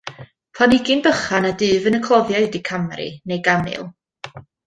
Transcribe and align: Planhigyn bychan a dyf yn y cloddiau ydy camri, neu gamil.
Planhigyn 0.57 1.03
bychan 1.07 1.47
a 1.49 1.51
dyf 1.63 1.85
yn 1.91 1.99
y 1.99 2.01
cloddiau 2.09 2.47
ydy 2.49 2.63
camri, 2.71 3.07
neu 3.33 3.45
gamil. 3.51 3.87